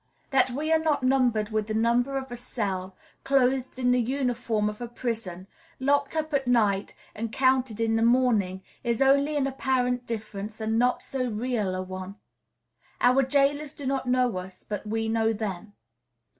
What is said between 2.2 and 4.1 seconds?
a cell, clothed in the